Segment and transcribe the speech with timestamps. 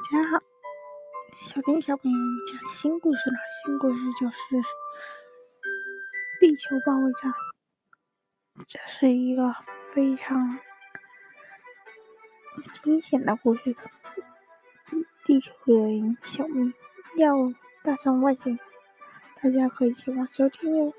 [0.00, 0.42] 大家好，
[1.36, 3.36] 小丁小朋友讲新故事了。
[3.64, 4.34] 新故事就是
[6.40, 7.32] 地球保卫战，
[8.66, 9.54] 这是一个
[9.92, 10.58] 非常
[12.72, 13.76] 惊险的故事。
[15.26, 16.72] 地球人小明
[17.16, 17.34] 要
[17.84, 18.60] 大战外星人，
[19.42, 20.94] 大家可以前往收听哦。